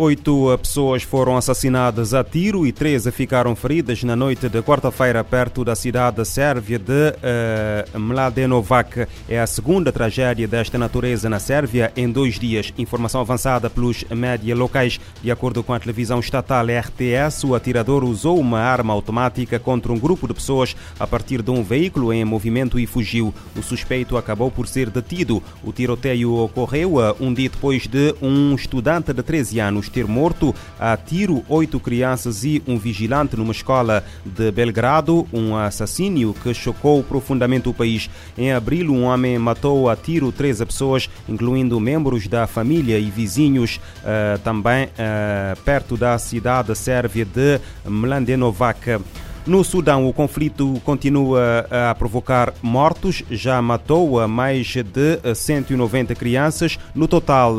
Oito 0.00 0.56
pessoas 0.62 1.02
foram 1.02 1.36
assassinadas 1.36 2.14
a 2.14 2.22
tiro 2.22 2.64
e 2.64 2.70
13 2.70 3.10
ficaram 3.10 3.56
feridas 3.56 4.04
na 4.04 4.14
noite 4.14 4.48
de 4.48 4.62
quarta-feira 4.62 5.24
perto 5.24 5.64
da 5.64 5.74
cidade 5.74 6.24
sérvia 6.24 6.78
de 6.78 6.92
uh, 6.92 7.98
Mladenovac. 7.98 9.08
É 9.28 9.40
a 9.40 9.46
segunda 9.48 9.90
tragédia 9.90 10.46
desta 10.46 10.78
natureza 10.78 11.28
na 11.28 11.40
Sérvia 11.40 11.92
em 11.96 12.08
dois 12.08 12.38
dias. 12.38 12.72
Informação 12.78 13.22
avançada 13.22 13.68
pelos 13.68 14.04
média 14.04 14.54
locais. 14.54 15.00
De 15.20 15.32
acordo 15.32 15.64
com 15.64 15.74
a 15.74 15.80
televisão 15.80 16.20
estatal 16.20 16.66
RTS, 16.66 17.44
o 17.44 17.56
atirador 17.56 18.04
usou 18.04 18.38
uma 18.38 18.60
arma 18.60 18.92
automática 18.92 19.58
contra 19.58 19.92
um 19.92 19.98
grupo 19.98 20.28
de 20.28 20.34
pessoas 20.34 20.76
a 21.00 21.08
partir 21.08 21.42
de 21.42 21.50
um 21.50 21.64
veículo 21.64 22.12
em 22.12 22.24
movimento 22.24 22.78
e 22.78 22.86
fugiu. 22.86 23.34
O 23.56 23.64
suspeito 23.64 24.16
acabou 24.16 24.48
por 24.48 24.68
ser 24.68 24.90
detido. 24.90 25.42
O 25.64 25.72
tiroteio 25.72 26.34
ocorreu 26.34 26.98
um 27.18 27.34
dia 27.34 27.48
depois 27.48 27.88
de 27.88 28.14
um 28.22 28.54
estudante 28.54 29.12
de 29.12 29.24
13 29.24 29.58
anos 29.58 29.87
ter 29.88 30.06
morto 30.06 30.54
a 30.78 30.96
tiro 30.96 31.44
oito 31.48 31.80
crianças 31.80 32.44
e 32.44 32.62
um 32.66 32.78
vigilante 32.78 33.36
numa 33.36 33.52
escola 33.52 34.04
de 34.24 34.50
Belgrado, 34.50 35.26
um 35.32 35.56
assassínio 35.56 36.34
que 36.42 36.52
chocou 36.54 37.02
profundamente 37.02 37.68
o 37.68 37.74
país. 37.74 38.08
Em 38.36 38.52
abril, 38.52 38.92
um 38.92 39.04
homem 39.04 39.38
matou 39.38 39.88
a 39.88 39.96
tiro 39.96 40.30
13 40.30 40.66
pessoas, 40.66 41.10
incluindo 41.28 41.78
membros 41.80 42.26
da 42.26 42.46
família 42.46 42.98
e 42.98 43.10
vizinhos, 43.10 43.80
uh, 43.98 44.38
também 44.40 44.86
uh, 44.86 45.60
perto 45.64 45.96
da 45.96 46.18
cidade 46.18 46.74
sérvia 46.74 47.24
de 47.24 47.60
Mladenovac. 47.84 48.98
No 49.46 49.64
Sudão, 49.64 50.06
o 50.06 50.12
conflito 50.12 50.78
continua 50.84 51.66
a 51.70 51.94
provocar 51.94 52.52
mortos, 52.60 53.22
já 53.30 53.62
matou 53.62 54.28
mais 54.28 54.66
de 54.66 55.34
190 55.34 56.14
crianças. 56.14 56.78
No 56.94 57.08
total, 57.08 57.54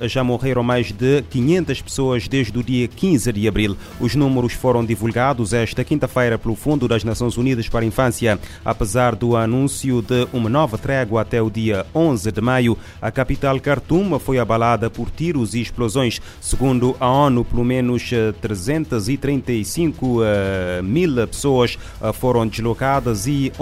já 0.00 0.24
morreram 0.24 0.62
mais 0.62 0.90
de 0.90 1.20
500 1.28 1.82
pessoas 1.82 2.28
desde 2.28 2.58
o 2.58 2.62
dia 2.62 2.88
15 2.88 3.30
de 3.30 3.46
abril. 3.46 3.76
Os 4.00 4.14
números 4.14 4.54
foram 4.54 4.82
divulgados 4.82 5.52
esta 5.52 5.84
quinta-feira 5.84 6.38
pelo 6.38 6.54
Fundo 6.54 6.88
das 6.88 7.04
Nações 7.04 7.36
Unidas 7.36 7.68
para 7.68 7.84
a 7.84 7.86
Infância. 7.86 8.40
Apesar 8.64 9.14
do 9.14 9.36
anúncio 9.36 10.00
de 10.00 10.26
uma 10.32 10.48
nova 10.48 10.78
trégua 10.78 11.20
até 11.20 11.42
o 11.42 11.50
dia 11.50 11.84
11 11.94 12.32
de 12.32 12.40
maio, 12.40 12.78
a 13.02 13.10
capital 13.10 13.58
Khartoum 13.58 14.18
foi 14.18 14.38
abalada 14.38 14.88
por 14.88 15.10
tiros 15.10 15.52
e 15.52 15.60
explosões. 15.60 16.22
Segundo 16.40 16.96
a 16.98 17.06
ONU, 17.06 17.44
pelo 17.44 17.64
menos 17.64 18.08
335 18.40 20.20
mil 20.82 21.04
pessoas 21.04 21.33
ah, 22.00 22.12
foram 22.12 22.46
deslocadas 22.46 23.26
e 23.26 23.52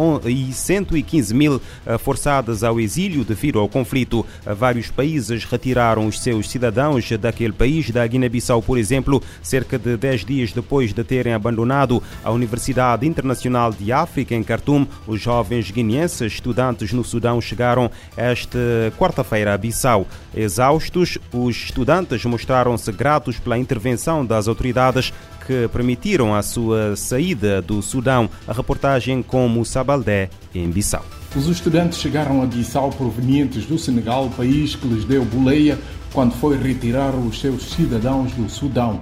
115 0.53 1.35
mil 1.35 1.61
ah, 1.87 1.99
forçadas 1.99 2.63
ao 2.63 2.79
exílio 2.79 3.25
devido 3.25 3.59
ao 3.59 3.69
conflito. 3.69 4.25
Ah, 4.45 4.55
vários 4.55 4.91
países 4.91 5.45
retiraram 5.45 6.07
os 6.07 6.21
seus 6.21 6.49
cidadãos 6.49 7.11
daquele 7.13 7.53
país, 7.53 7.91
da 7.91 8.07
Guiné-Bissau, 8.07 8.63
por 8.63 8.79
exemplo, 8.79 9.23
cerca 9.43 9.79
de 9.79 9.97
10 9.97 10.25
dias 10.25 10.53
depois 10.53 10.93
de 10.93 11.05
terem 11.05 11.35
abandonado 11.35 12.03
a 12.23 12.31
Universidade 12.31 13.07
Internacional 13.07 13.73
de 13.73 13.93
África 13.93 14.35
em 14.35 14.43
Khartoum. 14.43 14.87
Os 15.07 15.21
jovens 15.21 15.71
guineenses 15.71 16.33
estudantes 16.33 16.93
no 16.93 17.05
Sudão 17.05 17.41
chegaram 17.41 17.91
esta 18.17 18.59
quarta-feira 18.99 19.55
a 19.55 19.59
Bissau. 19.59 20.07
Exaustos, 20.35 21.19
os 21.33 21.57
estudantes 21.57 22.25
mostraram-se 22.25 22.91
gratos 22.93 23.39
pela 23.39 23.59
intervenção 23.59 24.25
das 24.25 24.49
autoridades 24.49 25.13
que 25.47 25.69
permitiram 25.69 26.35
a 26.35 26.43
sua 26.43 26.97
saída 26.97 27.61
do 27.61 27.83
Sudão. 27.83 28.29
A 28.47 28.53
reportagem 28.53 29.23
com 29.23 29.49
Moussa 29.49 29.83
Baldé, 29.83 30.31
em 30.55 30.69
Bissau. 30.71 31.05
Os 31.35 31.47
estudantes 31.49 31.99
chegaram 31.99 32.43
a 32.43 32.47
Bissau 32.47 32.91
provenientes 32.91 33.65
do 33.65 33.79
Senegal, 33.79 34.31
país 34.37 34.75
que 34.75 34.87
lhes 34.87 35.05
deu 35.05 35.25
boleia 35.25 35.79
quando 36.13 36.35
foi 36.35 36.59
retirar 36.59 37.15
os 37.15 37.41
seus 37.41 37.71
cidadãos 37.71 38.33
do 38.33 38.49
Sudão. 38.49 39.01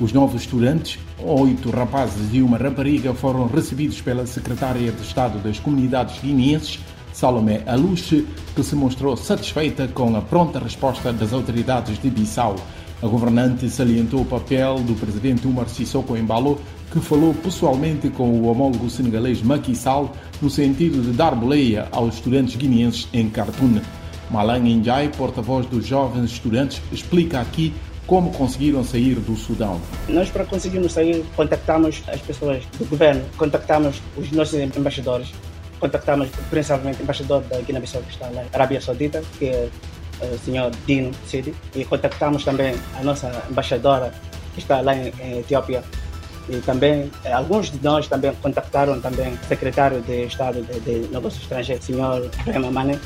Os 0.00 0.12
novos 0.12 0.42
estudantes, 0.42 0.98
oito 1.18 1.70
rapazes 1.70 2.32
e 2.32 2.42
uma 2.42 2.56
rapariga, 2.56 3.14
foram 3.14 3.46
recebidos 3.46 4.00
pela 4.00 4.26
secretária 4.26 4.90
de 4.90 5.02
Estado 5.02 5.38
das 5.38 5.58
Comunidades 5.58 6.20
Guineenses, 6.20 6.80
Salomé 7.12 7.62
Aluche, 7.66 8.26
que 8.54 8.62
se 8.62 8.76
mostrou 8.76 9.16
satisfeita 9.16 9.88
com 9.88 10.16
a 10.16 10.20
pronta 10.20 10.60
resposta 10.60 11.12
das 11.12 11.32
autoridades 11.32 12.00
de 12.00 12.10
Bissau. 12.10 12.56
A 13.00 13.06
governante 13.06 13.70
salientou 13.70 14.22
o 14.22 14.24
papel 14.24 14.80
do 14.80 14.94
presidente 14.94 15.46
Umar 15.46 15.68
Sissoko 15.68 16.16
Embalo, 16.16 16.60
que 16.90 16.98
falou 16.98 17.32
pessoalmente 17.32 18.10
com 18.10 18.28
o 18.28 18.48
homólogo 18.48 18.90
senegalês 18.90 19.40
Macky 19.40 19.76
Sall 19.76 20.12
no 20.42 20.50
sentido 20.50 21.00
de 21.00 21.12
dar 21.12 21.32
boleia 21.36 21.86
aos 21.92 22.16
estudantes 22.16 22.56
guineenses 22.56 23.06
em 23.12 23.28
Khartoum. 23.30 23.80
Malang 24.32 24.74
Njai, 24.74 25.10
porta-voz 25.16 25.64
dos 25.66 25.86
jovens 25.86 26.32
estudantes, 26.32 26.82
explica 26.90 27.40
aqui 27.40 27.72
como 28.04 28.32
conseguiram 28.32 28.82
sair 28.82 29.14
do 29.14 29.36
Sudão. 29.36 29.80
Nós, 30.08 30.28
para 30.28 30.44
conseguirmos 30.44 30.92
sair, 30.92 31.24
contactamos 31.36 32.02
as 32.08 32.20
pessoas 32.20 32.64
do 32.78 32.84
governo, 32.84 33.22
contactamos 33.36 34.02
os 34.16 34.32
nossos 34.32 34.58
embaixadores, 34.76 35.28
contactamos 35.78 36.28
principalmente 36.50 36.98
o 36.98 37.02
embaixador 37.04 37.42
da 37.42 37.60
Guiné-Bissau, 37.60 38.02
que 38.02 38.10
está 38.10 38.28
na 38.30 38.42
Arábia 38.52 38.80
Saudita, 38.80 39.22
que 39.38 39.68
o 40.20 40.38
senhor 40.38 40.70
Dino 40.86 41.12
Sidi, 41.26 41.54
e 41.74 41.84
contactamos 41.84 42.44
também 42.44 42.74
a 42.98 43.02
nossa 43.02 43.30
embaixadora, 43.50 44.12
que 44.54 44.60
está 44.60 44.80
lá 44.80 44.94
em, 44.94 45.12
em 45.20 45.38
Etiópia, 45.40 45.82
e 46.48 46.56
também 46.58 47.10
alguns 47.32 47.70
de 47.70 47.78
nós 47.82 48.08
também 48.08 48.32
contactaram 48.42 49.00
também 49.00 49.34
o 49.34 49.46
secretário 49.46 50.00
de 50.00 50.24
Estado 50.24 50.62
de, 50.62 50.80
de 50.80 51.08
Negócios 51.08 51.42
Estrangeiros, 51.42 51.84
senhor 51.84 52.30
Rema 52.46 52.70
Mane, 52.70 52.98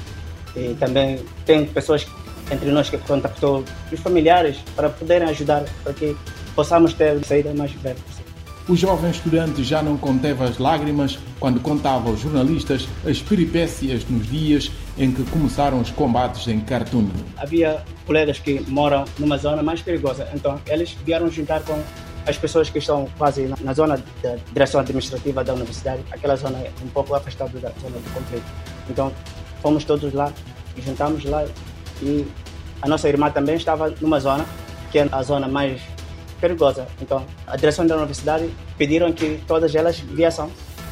e 0.54 0.74
também 0.74 1.24
tem 1.44 1.66
pessoas 1.66 2.06
entre 2.50 2.70
nós 2.70 2.88
que 2.88 2.98
contactou 2.98 3.64
os 3.90 4.00
familiares 4.00 4.58
para 4.76 4.88
poderem 4.90 5.28
ajudar 5.28 5.64
para 5.82 5.92
que 5.92 6.16
possamos 6.54 6.92
ter 6.92 7.24
saída 7.24 7.52
mais 7.54 7.72
breve 7.72 8.00
possível. 8.00 8.32
O 8.68 8.76
jovem 8.76 9.10
estudante 9.10 9.64
já 9.64 9.82
não 9.82 9.96
conteve 9.96 10.44
as 10.44 10.58
lágrimas 10.58 11.18
quando 11.40 11.58
contava 11.60 12.08
aos 12.08 12.20
jornalistas 12.20 12.86
as 13.04 13.20
peripécias 13.20 14.04
nos 14.08 14.26
dias 14.28 14.70
em 14.96 15.12
que 15.12 15.22
começaram 15.30 15.80
os 15.80 15.90
combates 15.90 16.46
em 16.48 16.60
Khartoum. 16.60 17.08
Havia 17.36 17.82
colegas 18.06 18.38
que 18.38 18.60
moram 18.68 19.04
numa 19.18 19.38
zona 19.38 19.62
mais 19.62 19.80
perigosa, 19.80 20.28
então 20.34 20.60
eles 20.66 20.96
vieram 21.04 21.30
juntar 21.30 21.62
com 21.62 21.80
as 22.26 22.36
pessoas 22.36 22.70
que 22.70 22.78
estão 22.78 23.08
quase 23.18 23.52
na 23.62 23.72
zona 23.72 23.96
da 24.22 24.36
direção 24.52 24.80
administrativa 24.80 25.42
da 25.42 25.54
universidade, 25.54 26.02
aquela 26.10 26.36
zona 26.36 26.58
é 26.58 26.70
um 26.82 26.88
pouco 26.88 27.14
afastada 27.14 27.58
da 27.58 27.70
zona 27.80 27.98
do 27.98 28.14
conflito. 28.14 28.46
Então 28.88 29.12
fomos 29.60 29.84
todos 29.84 30.12
lá 30.12 30.32
e 30.76 30.82
juntamos 30.82 31.24
lá 31.24 31.44
e 32.00 32.26
a 32.80 32.88
nossa 32.88 33.08
irmã 33.08 33.30
também 33.30 33.56
estava 33.56 33.92
numa 34.00 34.20
zona 34.20 34.44
que 34.90 34.98
é 34.98 35.08
a 35.10 35.22
zona 35.22 35.48
mais 35.48 35.80
perigosa. 36.40 36.86
Então, 37.00 37.24
a 37.46 37.56
direção 37.56 37.86
da 37.86 37.96
universidade 37.96 38.50
pediram 38.76 39.12
que 39.12 39.40
todas 39.46 39.74
elas 39.74 39.98
viessem 40.00 40.48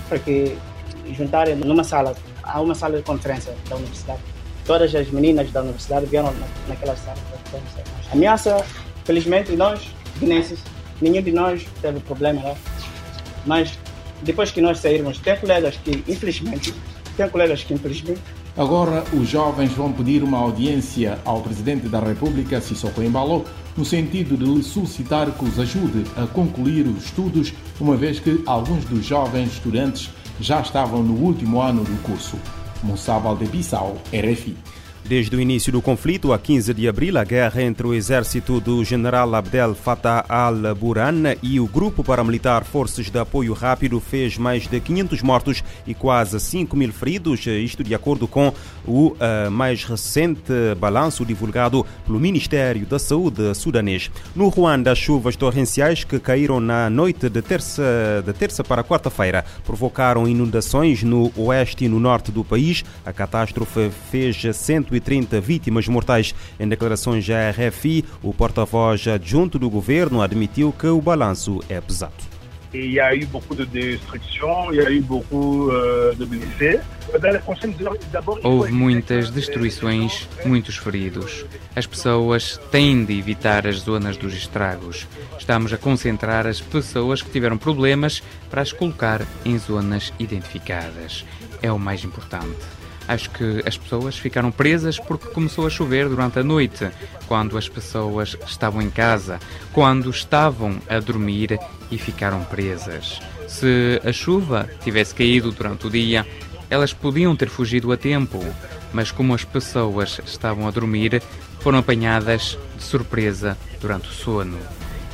para 0.09 0.19
que 0.19 0.57
juntarem 1.13 1.55
numa 1.57 1.85
sala, 1.85 2.15
há 2.43 2.61
uma 2.61 2.75
sala 2.75 2.97
de 2.97 3.03
conferência 3.03 3.55
da 3.69 3.77
universidade. 3.77 4.21
Todas 4.65 4.95
as 4.95 5.11
meninas 5.11 5.51
da 5.51 5.63
universidade 5.63 6.07
vieram 6.07 6.33
naquela 6.69 6.97
sala. 6.97 7.19
Ameaça, 8.13 8.65
felizmente, 9.05 9.53
nós, 9.57 9.89
guinenses, 10.19 10.61
nenhum 11.01 11.23
de 11.23 11.33
nós 11.33 11.67
teve 11.81 12.01
problema 12.01 12.43
lá. 12.43 12.57
Mas 13.47 13.79
depois 14.23 14.51
que 14.51 14.61
nós 14.61 14.79
saímos, 14.79 15.19
tem 15.19 15.37
colegas 15.37 15.77
que, 15.77 16.05
infelizmente, 16.07 16.75
tem 17.17 17.29
colegas 17.29 17.65
que, 17.65 17.75
infelizmente, 17.75 18.21
Agora, 18.57 19.05
os 19.13 19.29
jovens 19.29 19.73
vão 19.73 19.93
pedir 19.93 20.25
uma 20.25 20.39
audiência 20.39 21.19
ao 21.25 21.41
Presidente 21.41 21.89
da 21.89 22.01
República, 22.01 22.61
Sissoko 22.61 23.01
Embalo, 23.01 23.45
no 23.77 23.85
sentido 23.85 24.37
de 24.37 24.45
lhe 24.45 24.63
solicitar 24.63 25.31
que 25.31 25.45
os 25.45 25.59
ajude 25.59 26.05
a 26.17 26.27
concluir 26.27 26.87
os 26.87 27.05
estudos, 27.05 27.55
uma 27.81 27.97
vez 27.97 28.19
que 28.19 28.43
alguns 28.45 28.85
dos 28.85 29.05
jovens 29.05 29.53
estudantes 29.53 30.11
já 30.41 30.61
estavam 30.61 31.03
no 31.03 31.15
último 31.15 31.61
ano 31.61 31.85
do 31.85 32.03
curso. 32.03 32.37
Moussa 32.83 33.19
Valdebissau, 33.19 33.97
RFI. 34.13 34.57
Desde 35.05 35.35
o 35.35 35.41
início 35.41 35.73
do 35.73 35.83
conflito, 35.83 36.33
a 36.33 36.39
15 36.39 36.73
de 36.75 36.87
abril, 36.87 37.19
a 37.19 37.25
guerra 37.25 37.63
entre 37.63 37.87
o 37.87 37.95
exército 37.95 38.61
do 38.61 38.85
general 38.85 39.35
Abdel 39.35 39.75
Fattah 39.75 40.25
al-Burhan 40.29 41.35
e 41.43 41.59
o 41.59 41.67
grupo 41.67 42.05
paramilitar 42.05 42.65
Forças 42.65 43.11
de 43.11 43.19
Apoio 43.19 43.53
Rápido 43.53 43.99
fez 43.99 44.39
mais 44.39 44.69
de 44.69 44.79
500 44.79 45.23
mortos 45.23 45.65
e 45.87 45.95
quase 45.95 46.39
5 46.39 46.77
mil 46.77 46.93
feridos, 46.93 47.45
isto 47.47 47.83
de 47.83 47.95
acordo 47.95 48.29
com 48.29 48.53
o 48.87 49.09
uh, 49.09 49.51
mais 49.51 49.85
recente 49.85 50.53
balanço 50.79 51.25
divulgado 51.25 51.85
pelo 52.07 52.21
Ministério 52.21 52.87
da 52.87 52.99
Saúde 52.99 53.55
sudanês. 53.55 54.11
No 54.37 54.49
Ruanda, 54.49 54.93
as 54.93 54.99
chuvas 54.99 55.35
torrenciais 55.35 56.05
que 56.05 56.21
caíram 56.21 56.61
na 56.61 56.89
noite 56.89 57.29
de 57.29 57.43
terça, 57.43 58.23
de 58.25 58.33
terça 58.33 58.63
para 58.63 58.85
quarta-feira 58.85 59.45
provocaram 59.65 60.29
inundações 60.29 61.03
no 61.03 61.33
oeste 61.37 61.85
e 61.87 61.89
no 61.89 61.99
norte 61.99 62.31
do 62.31 62.45
país. 62.45 62.85
A 63.05 63.13
catástrofe 63.13 63.91
fez 64.11 64.41
100 64.53 64.90
130 64.91 65.41
vítimas 65.41 65.87
mortais. 65.89 66.35
Em 66.59 66.69
declarações 66.69 67.29
à 67.31 67.51
RFI, 67.51 68.05
o 68.23 68.35
porta-voz 68.35 69.07
adjunto 69.07 69.59
do 69.59 69.71
governo 69.71 70.21
admitiu 70.21 70.73
que 70.73 70.87
o 70.87 71.01
balanço 71.01 71.61
é 71.69 71.81
pesado. 71.81 72.31
Et 72.73 72.85
il 72.85 72.93
y 72.93 73.01
a 73.01 73.13
eu 73.17 73.27
beaucoup 73.27 73.57
de 73.57 73.67
destruction, 73.67 74.71
il 74.71 74.77
y 74.77 74.87
a 74.87 74.91
eu 74.91 75.03
beaucoup 75.03 75.71
euh, 75.71 76.15
de 76.15 76.25
blessés. 76.25 76.81
Houve 78.45 78.73
muitas 78.73 79.31
destruições, 79.31 80.29
muitos 80.45 80.77
feridos. 80.77 81.45
As 81.75 81.87
pessoas 81.87 82.61
têm 82.71 83.05
de 83.05 83.19
evitar 83.19 83.67
as 83.67 83.81
zonas 83.81 84.17
dos 84.17 84.33
estragos. 84.35 85.09
Estamos 85.39 85.73
a 85.73 85.79
concentrar 85.79 86.47
as 86.47 86.61
pessoas 86.61 87.21
que 87.21 87.31
tiveram 87.31 87.59
problemas 87.59 88.23
para 88.49 88.63
as 88.63 88.73
colocar 88.73 89.27
em 89.45 89.59
zonas 89.59 90.13
identificadas. 90.19 91.25
É 91.61 91.73
o 91.73 91.79
mais 91.79 92.05
importante. 92.05 92.80
Acho 93.11 93.29
que 93.31 93.61
as 93.67 93.77
pessoas 93.77 94.17
ficaram 94.17 94.53
presas 94.53 94.97
porque 95.01 95.31
começou 95.31 95.67
a 95.67 95.71
chover 95.71 96.09
durante 96.09 96.39
a 96.39 96.45
noite, 96.45 96.89
quando 97.27 97.59
as 97.59 97.69
pessoas 97.69 98.37
estavam 98.47 98.81
em 98.81 98.89
casa, 98.89 99.41
quando 99.73 100.09
estavam 100.09 100.79
a 100.89 101.01
dormir 101.01 101.59
e 101.91 101.99
ficaram 101.99 102.45
presas. 102.45 103.19
Se 103.49 104.01
a 104.05 104.13
chuva 104.13 104.69
tivesse 104.85 105.13
caído 105.13 105.51
durante 105.51 105.89
o 105.89 105.91
dia, 105.91 106.25
elas 106.71 106.93
podiam 106.93 107.35
ter 107.35 107.49
fugido 107.49 107.91
a 107.91 107.97
tempo, 107.97 108.39
mas 108.93 109.11
como 109.11 109.35
as 109.35 109.43
pessoas 109.43 110.21
estavam 110.25 110.69
a 110.69 110.71
dormir, 110.71 111.21
foram 111.59 111.81
apanhadas 111.81 112.57
de 112.77 112.85
surpresa 112.85 113.59
durante 113.81 114.07
o 114.07 114.13
sono. 114.13 114.57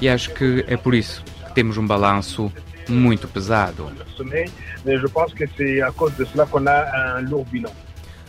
E 0.03 0.09
acho 0.11 0.35
que 0.35 0.67
é 0.69 0.77
por 0.77 0.95
isso 0.95 1.25
que 1.49 1.55
temos 1.55 1.79
um 1.79 1.87
balanço 1.87 2.53
muito 2.91 3.27
pesado. 3.27 3.91
Pense 3.95 5.35
que 5.35 5.47
de 5.47 7.31
lourd 7.31 7.51
bilan. 7.51 7.86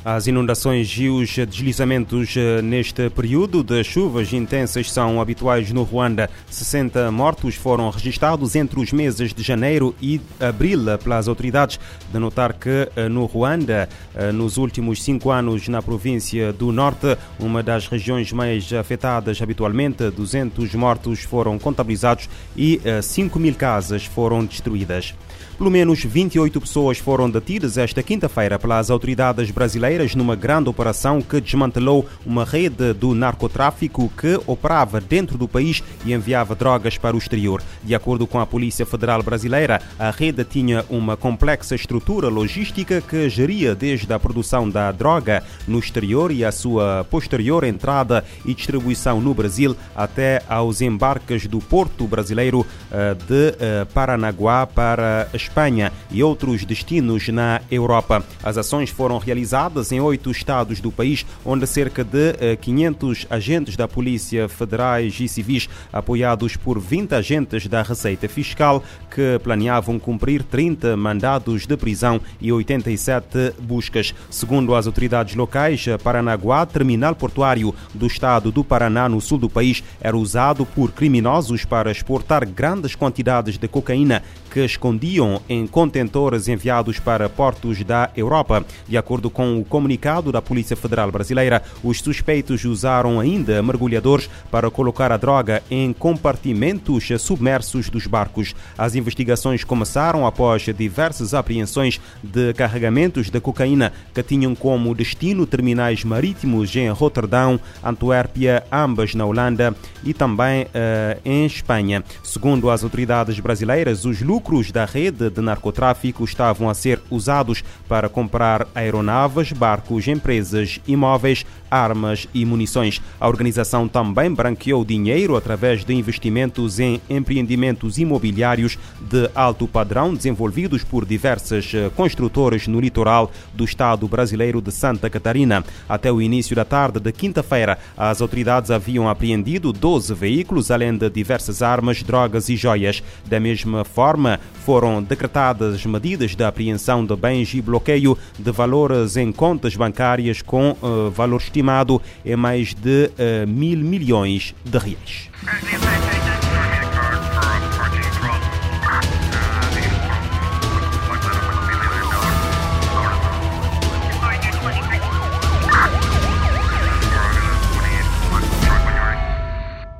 As 0.10 0.26
inundações 0.26 0.88
e 0.98 1.10
os 1.10 1.36
deslizamentos 1.36 2.34
eh, 2.38 2.62
neste 2.62 3.10
período 3.10 3.62
de 3.62 3.84
chuvas 3.84 4.32
intensas 4.32 4.90
são 4.90 5.20
habituais 5.20 5.70
no 5.74 5.84
Ruanda. 5.84 6.30
60 6.50 7.12
mortos 7.12 7.56
foram 7.56 7.90
registrados 7.90 8.56
entre 8.56 8.80
os 8.80 8.94
meses 8.94 9.34
de 9.34 9.44
janeiro 9.44 9.94
e 10.02 10.22
abril 10.40 10.98
pelas 11.04 11.28
autoridades. 11.28 11.78
De 12.10 12.18
notar 12.20 12.54
que 12.54 12.90
eh, 12.96 13.10
no 13.10 13.26
Ruanda, 13.26 13.90
eh, 14.16 14.32
nos 14.32 14.56
últimos 14.56 15.04
cinco 15.04 15.30
anos 15.30 15.68
na 15.68 15.82
província 15.82 16.54
do 16.54 16.72
Norte, 16.72 17.18
uma 17.38 17.62
das 17.62 17.90
regiões 17.90 18.32
mais 18.32 18.72
afetadas 18.72 19.42
habitualmente, 19.42 20.10
200 20.10 20.74
mortos 20.76 21.24
foram 21.24 21.60
contabilizados 21.60 22.30
e 22.56 22.80
5 23.04 23.38
mil 23.38 23.56
casas 23.56 24.06
foram 24.06 24.46
destruídas. 24.46 25.14
Pelo 25.58 25.72
menos 25.72 26.04
28 26.04 26.62
pessoas 26.62 27.00
foram 27.00 27.28
detidas 27.28 27.80
esta 27.80 28.04
quinta-feira 28.04 28.60
pelas 28.60 28.92
autoridades 28.92 29.50
brasileiras 29.50 30.14
numa 30.14 30.36
grande 30.36 30.70
operação 30.70 31.20
que 31.20 31.42
desmantelou 31.42 32.06
uma 32.24 32.46
rede 32.46 32.94
do 32.94 33.16
narcotráfico 33.16 34.08
que 34.16 34.40
operava 34.46 35.02
dentro 35.02 35.36
do 35.36 35.48
país 35.48 35.82
e 36.06 36.14
enviava 36.14 36.54
drogas 36.54 36.96
para 37.00 37.16
o 37.16 37.18
exterior. 37.18 37.64
De 37.84 37.96
acordo 37.96 38.28
com 38.28 38.40
a 38.40 38.46
Polícia 38.46 38.86
Federal 38.86 39.24
Brasileira, 39.24 39.82
a 39.98 40.12
rede 40.12 40.44
tinha 40.44 40.86
uma 40.92 41.18
complexa 41.18 41.74
estrutura 41.74 42.28
logística 42.30 43.02
que 43.02 43.28
geria 43.28 43.74
desde 43.74 44.14
a 44.14 44.20
produção 44.20 44.70
da 44.70 44.92
droga 44.92 45.44
no 45.68 45.80
exterior 45.80 46.32
e 46.32 46.46
a 46.46 46.52
sua 46.52 47.04
posterior 47.10 47.64
entrada 47.64 48.24
e 48.46 48.54
distribuição 48.54 49.20
no 49.20 49.34
Brasil 49.34 49.76
até 49.96 50.44
aos 50.48 50.82
embarques 50.82 51.48
do 51.48 51.58
porto 51.58 52.06
brasileiro 52.06 52.64
eh, 52.92 53.16
de 53.16 53.56
eh, 53.60 53.88
Paranaguá 53.92 54.68
para 54.68 55.28
Espanha 55.48 55.92
e 56.12 56.22
outros 56.22 56.66
destinos 56.66 57.28
na 57.30 57.62
Europa. 57.72 58.24
As 58.44 58.58
ações 58.58 58.90
foram 58.90 59.18
realizadas 59.18 59.92
em 59.92 60.00
oito 60.00 60.30
estados 60.30 60.80
do 60.80 60.92
país, 60.92 61.26
onde 61.46 61.66
cerca 61.66 62.04
de 62.04 62.58
500 62.62 63.26
eh, 63.30 63.36
agentes 63.36 63.76
da 63.76 63.88
Polícia 63.88 64.48
Federais 64.50 65.18
e 65.20 65.28
Civis, 65.28 65.70
apoiados 65.92 66.56
por 66.56 66.80
20 66.80 67.16
agentes 67.16 67.68
da 67.68 67.82
Receita 67.82 68.28
Fiscal, 68.28 68.84
que 69.10 69.40
planeavam 69.44 69.98
cumprir 69.98 70.44
30 70.44 70.96
mandados 70.98 71.66
de 71.66 71.78
prisão 71.78 72.22
e 72.40 72.52
87 72.52 73.54
buscas. 73.60 74.14
Segundo 74.30 74.76
as 74.76 74.86
autoridades 74.86 75.36
locais, 75.36 75.86
Paranaguá, 76.04 76.66
terminal 76.66 77.16
portuário 77.16 77.74
do 77.94 78.06
estado 78.06 78.52
do 78.52 78.64
Paraná, 78.64 79.08
no 79.08 79.22
sul 79.22 79.38
do 79.38 79.50
país, 79.50 79.84
era 80.02 80.18
usado 80.18 80.66
por 80.66 80.92
criminosos 80.92 81.66
para 81.66 81.92
exportar 81.92 82.46
grandes 82.46 82.96
quantidades 82.96 83.58
de 83.58 83.68
cocaína 83.68 84.22
que 84.52 84.64
escondiam 84.64 85.37
em 85.48 85.66
contentores 85.68 86.48
enviados 86.48 87.00
para 87.00 87.30
portos 87.30 87.84
da 87.84 88.10
Europa. 88.16 88.66
De 88.88 88.98
acordo 88.98 89.30
com 89.30 89.60
o 89.60 89.66
comunicado 89.66 90.32
da 90.32 90.42
Polícia 90.42 90.76
Federal 90.76 91.12
Brasileira, 91.12 91.62
os 91.84 92.00
suspeitos 92.00 92.64
usaram 92.66 93.20
ainda 93.20 93.62
mergulhadores 93.62 94.30
para 94.52 94.70
colocar 94.70 95.12
a 95.12 95.18
droga 95.18 95.64
em 95.70 95.94
compartimentos 95.94 97.08
submersos 97.20 97.90
dos 97.90 98.08
barcos. 98.08 98.56
As 98.78 98.96
investigações 98.96 99.64
começaram 99.64 100.26
após 100.26 100.64
diversas 100.64 101.34
apreensões 101.34 102.00
de 102.24 102.54
carregamentos 102.54 103.30
de 103.30 103.40
cocaína 103.40 103.92
que 104.14 104.24
tinham 104.24 104.56
como 104.56 104.96
destino 104.96 105.46
terminais 105.46 106.04
marítimos 106.04 106.76
em 106.76 106.90
Roterdão, 106.90 107.60
Antuérpia, 107.84 108.64
ambas 108.72 109.16
na 109.16 109.26
Holanda 109.26 109.76
e 110.04 110.14
também 110.14 110.64
uh, 110.64 111.20
em 111.24 111.46
Espanha. 111.46 112.04
Segundo 112.24 112.70
as 112.70 112.84
autoridades 112.84 113.40
brasileiras, 113.40 114.06
os 114.06 114.22
lucros 114.22 114.72
da 114.72 114.86
rede 114.86 115.27
de 115.30 115.42
narcotráfico 115.42 116.24
estavam 116.24 116.70
a 116.70 116.74
ser 116.74 117.02
usados 117.10 117.64
para 117.88 118.10
comprar 118.10 118.68
aeronaves, 118.74 119.52
barcos, 119.52 120.08
empresas, 120.08 120.80
imóveis, 120.88 121.46
armas 121.70 122.28
e 122.34 122.46
munições. 122.46 123.02
A 123.20 123.28
organização 123.28 123.88
também 123.88 124.34
branqueou 124.34 124.84
dinheiro 124.86 125.36
através 125.36 125.84
de 125.84 125.94
investimentos 125.94 126.80
em 126.80 127.02
empreendimentos 127.10 127.98
imobiliários 127.98 128.78
de 129.02 129.30
alto 129.36 129.68
padrão 129.68 130.14
desenvolvidos 130.14 130.84
por 130.84 131.06
diversas 131.06 131.72
eh, 131.74 131.90
construtoras 131.96 132.68
no 132.68 132.80
litoral 132.80 133.32
do 133.54 133.66
estado 133.66 134.08
brasileiro 134.08 134.62
de 134.62 134.72
Santa 134.72 135.10
Catarina. 135.10 135.64
Até 135.88 136.12
o 136.12 136.22
início 136.22 136.56
da 136.56 136.66
tarde 136.66 137.00
de 137.00 137.12
quinta-feira, 137.12 137.78
as 137.96 138.22
autoridades 138.22 138.72
haviam 138.72 139.10
apreendido 139.10 139.74
12 139.74 140.14
veículos, 140.14 140.72
além 140.72 140.98
de 140.98 141.10
diversas 141.10 141.62
armas, 141.62 142.02
drogas 142.04 142.50
e 142.50 142.56
joias. 142.56 143.04
Da 143.26 143.40
mesma 143.40 143.84
forma, 143.84 144.40
foram 144.66 145.02
decretadas 145.18 145.84
medidas 145.84 146.36
de 146.36 146.44
apreensão 146.44 147.04
de 147.04 147.16
bens 147.16 147.52
e 147.56 147.60
bloqueio 147.60 148.16
de 148.38 148.52
valores 148.52 149.18
em 149.18 149.32
contas 149.32 149.76
bancárias 149.76 150.44
com 150.44 150.78
uh, 150.80 151.10
valor 151.10 151.42
estimado 151.42 152.00
em 152.24 152.36
mais 152.36 152.76
de 152.76 153.10
uh, 153.18 153.48
mil 153.48 153.80
milhões 153.80 154.54
de 154.64 154.78
reais. 154.78 155.87